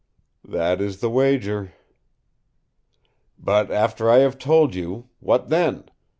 "That 0.43 0.81
is 0.81 0.99
the 0.99 1.11
wager." 1.11 1.73
"But 3.37 3.69
after 3.69 4.09
I 4.09 4.17
have 4.21 4.39
told 4.39 4.73
you 4.73 5.09
what 5.19 5.49
then? 5.49 5.83